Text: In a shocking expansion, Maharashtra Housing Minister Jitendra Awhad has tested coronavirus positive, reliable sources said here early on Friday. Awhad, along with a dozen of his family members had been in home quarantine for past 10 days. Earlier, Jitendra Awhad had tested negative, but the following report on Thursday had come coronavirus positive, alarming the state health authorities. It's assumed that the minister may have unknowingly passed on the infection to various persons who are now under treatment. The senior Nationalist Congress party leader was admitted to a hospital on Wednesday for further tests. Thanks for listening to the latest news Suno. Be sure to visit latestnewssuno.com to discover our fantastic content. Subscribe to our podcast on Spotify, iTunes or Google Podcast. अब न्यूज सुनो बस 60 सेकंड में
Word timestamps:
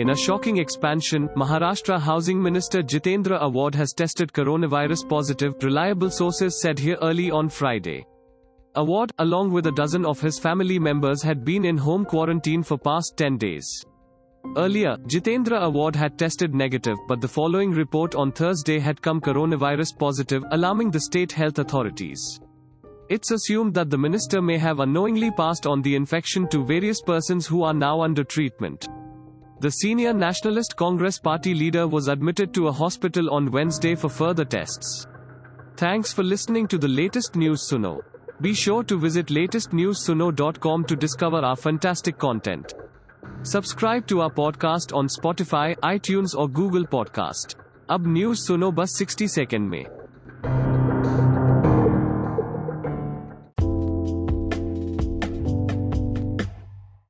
In 0.00 0.08
a 0.08 0.16
shocking 0.16 0.56
expansion, 0.56 1.28
Maharashtra 1.36 2.00
Housing 2.00 2.42
Minister 2.42 2.82
Jitendra 2.82 3.38
Awhad 3.42 3.74
has 3.74 3.92
tested 3.92 4.32
coronavirus 4.32 5.06
positive, 5.06 5.52
reliable 5.62 6.08
sources 6.08 6.58
said 6.58 6.78
here 6.78 6.96
early 7.02 7.30
on 7.30 7.50
Friday. 7.50 8.06
Awhad, 8.76 9.10
along 9.18 9.52
with 9.52 9.66
a 9.66 9.72
dozen 9.72 10.06
of 10.06 10.18
his 10.18 10.38
family 10.38 10.78
members 10.78 11.22
had 11.22 11.44
been 11.44 11.66
in 11.66 11.76
home 11.76 12.06
quarantine 12.06 12.62
for 12.62 12.78
past 12.78 13.18
10 13.18 13.36
days. 13.36 13.84
Earlier, 14.56 14.96
Jitendra 15.06 15.60
Awhad 15.68 15.96
had 15.96 16.18
tested 16.18 16.54
negative, 16.54 16.96
but 17.06 17.20
the 17.20 17.28
following 17.28 17.70
report 17.70 18.14
on 18.14 18.32
Thursday 18.32 18.78
had 18.78 19.02
come 19.02 19.20
coronavirus 19.20 19.98
positive, 19.98 20.42
alarming 20.52 20.90
the 20.90 21.00
state 21.00 21.30
health 21.30 21.58
authorities. 21.58 22.40
It's 23.10 23.32
assumed 23.32 23.74
that 23.74 23.90
the 23.90 23.98
minister 23.98 24.40
may 24.40 24.56
have 24.56 24.80
unknowingly 24.80 25.30
passed 25.32 25.66
on 25.66 25.82
the 25.82 25.94
infection 25.94 26.48
to 26.48 26.64
various 26.64 27.02
persons 27.02 27.46
who 27.46 27.64
are 27.64 27.74
now 27.74 28.00
under 28.00 28.24
treatment. 28.24 28.88
The 29.59 29.71
senior 29.71 30.13
Nationalist 30.13 30.75
Congress 30.75 31.19
party 31.19 31.53
leader 31.53 31.87
was 31.87 32.07
admitted 32.07 32.53
to 32.53 32.67
a 32.67 32.71
hospital 32.71 33.29
on 33.33 33.51
Wednesday 33.51 33.95
for 33.95 34.09
further 34.09 34.45
tests. 34.45 35.07
Thanks 35.77 36.13
for 36.13 36.23
listening 36.23 36.67
to 36.67 36.77
the 36.77 36.87
latest 36.87 37.35
news 37.35 37.67
Suno. 37.69 38.01
Be 38.41 38.53
sure 38.53 38.83
to 38.83 38.97
visit 38.99 39.27
latestnewssuno.com 39.27 40.85
to 40.85 40.95
discover 40.95 41.37
our 41.37 41.55
fantastic 41.55 42.17
content. 42.17 42.73
Subscribe 43.43 44.07
to 44.07 44.21
our 44.21 44.29
podcast 44.29 44.93
on 44.93 45.07
Spotify, 45.07 45.75
iTunes 45.77 46.35
or 46.37 46.49
Google 46.49 46.85
Podcast. 46.85 47.55
अब 47.89 48.07
न्यूज 48.07 48.37
सुनो 48.37 48.71
बस 48.71 49.01
60 49.01 49.27
सेकंड 49.27 49.69
में 49.69 49.85